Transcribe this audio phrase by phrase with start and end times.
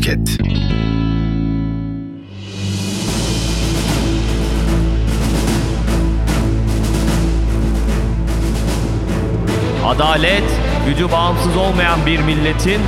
[0.00, 0.40] Podcast.
[9.86, 10.42] Adalet,
[10.86, 12.80] gücü bağımsız olmayan bir milletin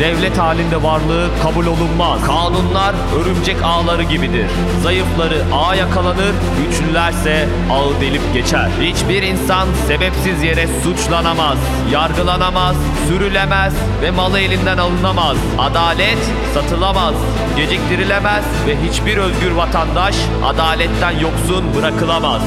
[0.00, 2.20] devlet halinde varlığı kabul olunmaz.
[2.26, 4.46] Kanunlar örümcek ağları gibidir.
[4.82, 8.68] Zayıfları ağ yakalanır, güçlülerse ağı delip geçer.
[8.80, 11.58] Hiçbir insan sebepsiz yere suçlanamaz,
[11.92, 12.76] yargılanamaz,
[13.08, 15.36] sürülemez ve malı elinden alınamaz.
[15.58, 16.18] Adalet
[16.54, 17.14] satılamaz,
[17.56, 22.42] geciktirilemez ve hiçbir özgür vatandaş adaletten yoksun bırakılamaz.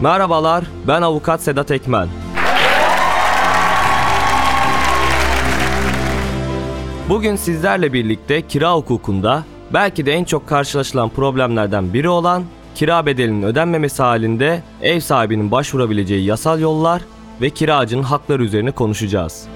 [0.00, 2.08] Merhabalar, ben avukat Sedat Ekmen.
[7.08, 12.44] Bugün sizlerle birlikte kira hukukunda belki de en çok karşılaşılan problemlerden biri olan
[12.74, 17.02] kira bedelinin ödenmemesi halinde ev sahibinin başvurabileceği yasal yollar
[17.40, 19.46] ve kiracının hakları üzerine konuşacağız.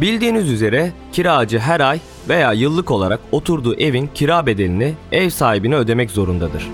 [0.00, 6.10] Bildiğiniz üzere kiracı her ay veya yıllık olarak oturduğu evin kira bedelini ev sahibine ödemek
[6.10, 6.68] zorundadır.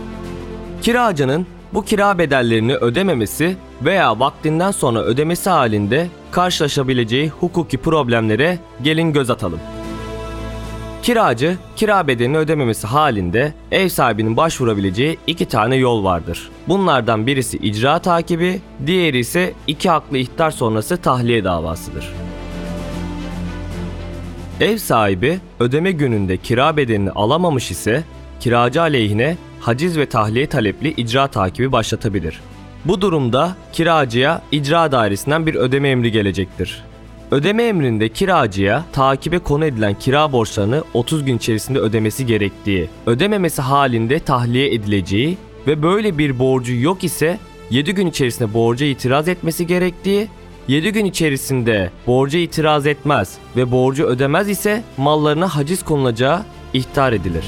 [0.83, 9.31] Kiracının bu kira bedellerini ödememesi veya vaktinden sonra ödemesi halinde karşılaşabileceği hukuki problemlere gelin göz
[9.31, 9.61] atalım.
[11.03, 16.51] Kiracı, kira bedelini ödememesi halinde ev sahibinin başvurabileceği iki tane yol vardır.
[16.69, 22.13] Bunlardan birisi icra takibi, diğeri ise iki haklı ihtar sonrası tahliye davasıdır.
[24.61, 28.05] Ev sahibi ödeme gününde kira bedelini alamamış ise
[28.41, 29.37] kiracı aleyhine
[29.67, 32.41] haciz ve tahliye talepli icra takibi başlatabilir.
[32.85, 36.83] Bu durumda kiracıya icra dairesinden bir ödeme emri gelecektir.
[37.31, 44.19] Ödeme emrinde kiracıya takibe konu edilen kira borçlarını 30 gün içerisinde ödemesi gerektiği, ödememesi halinde
[44.19, 47.39] tahliye edileceği ve böyle bir borcu yok ise
[47.71, 50.29] 7 gün içerisinde borca itiraz etmesi gerektiği
[50.69, 56.43] 7 gün içerisinde borca itiraz etmez ve borcu ödemez ise mallarına haciz konulacağı
[56.73, 57.45] ihtar edilir.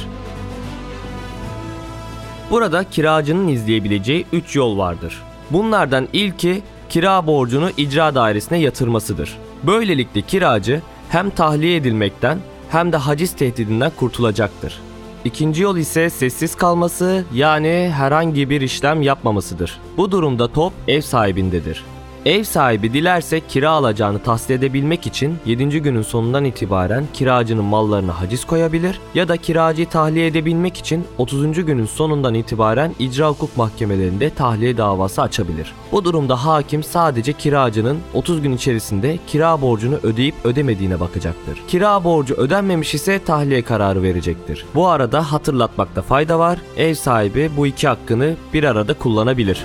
[2.50, 5.22] Burada kiracının izleyebileceği 3 yol vardır.
[5.50, 9.38] Bunlardan ilki kira borcunu icra dairesine yatırmasıdır.
[9.62, 12.38] Böylelikle kiracı hem tahliye edilmekten
[12.70, 14.80] hem de haciz tehdidinden kurtulacaktır.
[15.24, 19.80] İkinci yol ise sessiz kalması yani herhangi bir işlem yapmamasıdır.
[19.96, 21.84] Bu durumda top ev sahibindedir.
[22.26, 25.82] Ev sahibi dilerse kira alacağını tahsil edebilmek için 7.
[25.82, 31.64] günün sonundan itibaren kiracının mallarına haciz koyabilir ya da kiracıyı tahliye edebilmek için 30.
[31.64, 35.72] günün sonundan itibaren icra hukuk mahkemelerinde tahliye davası açabilir.
[35.92, 41.62] Bu durumda hakim sadece kiracının 30 gün içerisinde kira borcunu ödeyip ödemediğine bakacaktır.
[41.68, 44.64] Kira borcu ödenmemiş ise tahliye kararı verecektir.
[44.74, 46.58] Bu arada hatırlatmakta fayda var.
[46.76, 49.64] Ev sahibi bu iki hakkını bir arada kullanabilir.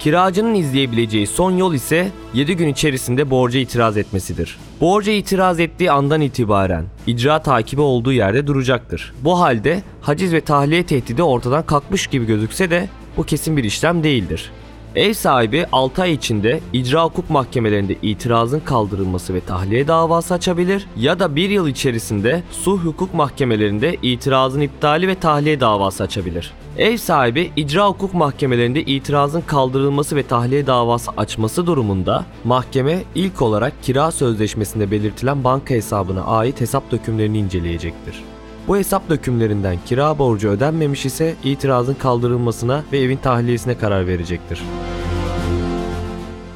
[0.00, 4.58] Kiracının izleyebileceği son yol ise 7 gün içerisinde borca itiraz etmesidir.
[4.80, 9.12] Borca itiraz ettiği andan itibaren icra takibi olduğu yerde duracaktır.
[9.24, 14.02] Bu halde haciz ve tahliye tehdidi ortadan kalkmış gibi gözükse de bu kesin bir işlem
[14.02, 14.50] değildir.
[14.96, 21.18] Ev sahibi 6 ay içinde icra hukuk mahkemelerinde itirazın kaldırılması ve tahliye davası açabilir ya
[21.18, 26.52] da 1 yıl içerisinde sulh hukuk mahkemelerinde itirazın iptali ve tahliye davası açabilir.
[26.78, 33.72] Ev sahibi icra hukuk mahkemelerinde itirazın kaldırılması ve tahliye davası açması durumunda mahkeme ilk olarak
[33.82, 38.24] kira sözleşmesinde belirtilen banka hesabına ait hesap dökümlerini inceleyecektir.
[38.70, 44.62] Bu hesap dökümlerinden kira borcu ödenmemiş ise itirazın kaldırılmasına ve evin tahliyesine karar verecektir.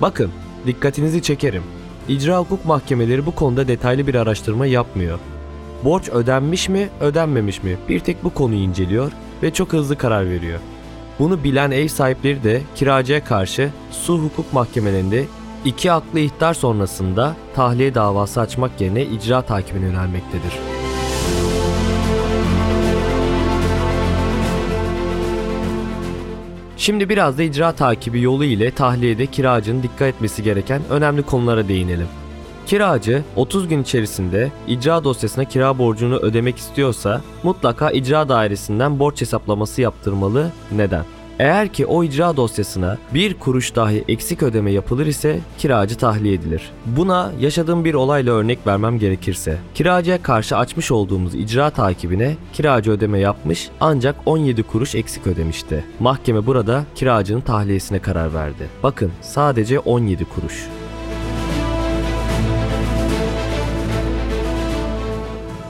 [0.02, 0.30] Bakın,
[0.66, 1.62] dikkatinizi çekerim.
[2.08, 5.18] İcra hukuk mahkemeleri bu konuda detaylı bir araştırma yapmıyor.
[5.84, 7.76] Borç ödenmiş mi, ödenmemiş mi?
[7.88, 10.60] Bir tek bu konuyu inceliyor ve çok hızlı karar veriyor.
[11.18, 15.24] Bunu bilen ev sahipleri de kiracıya karşı su hukuk mahkemelerinde
[15.64, 20.73] iki haklı ihtar sonrasında tahliye davası açmak yerine icra takibine yönelmektedir.
[26.84, 32.06] Şimdi biraz da icra takibi yolu ile tahliyede kiracının dikkat etmesi gereken önemli konulara değinelim.
[32.66, 39.82] Kiracı 30 gün içerisinde icra dosyasına kira borcunu ödemek istiyorsa mutlaka icra dairesinden borç hesaplaması
[39.82, 40.50] yaptırmalı.
[40.72, 41.04] Neden?
[41.38, 46.70] Eğer ki o icra dosyasına bir kuruş dahi eksik ödeme yapılır ise kiracı tahliye edilir.
[46.86, 53.18] Buna yaşadığım bir olayla örnek vermem gerekirse, kiracıya karşı açmış olduğumuz icra takibine kiracı ödeme
[53.18, 55.84] yapmış ancak 17 kuruş eksik ödemişti.
[56.00, 58.68] Mahkeme burada kiracının tahliyesine karar verdi.
[58.82, 60.66] Bakın sadece 17 kuruş.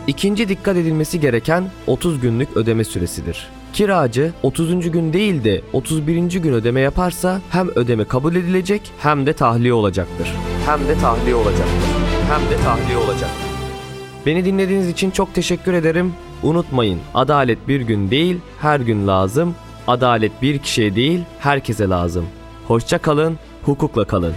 [0.07, 3.49] İkinci dikkat edilmesi gereken 30 günlük ödeme süresidir.
[3.73, 4.91] Kiracı 30.
[4.91, 6.41] gün değil de 31.
[6.41, 10.33] gün ödeme yaparsa hem ödeme kabul edilecek hem de tahliye olacaktır.
[10.67, 11.89] Hem de tahliye olacaktır.
[12.31, 13.49] Hem de tahliye olacaktır.
[14.27, 16.13] Beni dinlediğiniz için çok teşekkür ederim.
[16.43, 19.55] Unutmayın, adalet bir gün değil, her gün lazım.
[19.87, 22.27] Adalet bir kişiye değil, herkese lazım.
[22.69, 24.35] Hoşça kalın, hukukla kalın.